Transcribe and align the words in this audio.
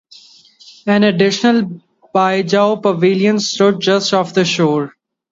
An 0.87 1.03
additional 1.03 1.79
Bijou 2.11 2.81
Pavilion 2.81 3.39
stood 3.39 3.79
just 3.81 4.15
off 4.15 4.33
the 4.33 4.43
shore. 4.43 4.95